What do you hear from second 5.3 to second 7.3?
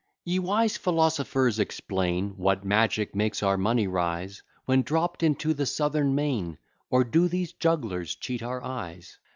the Southern main; Or do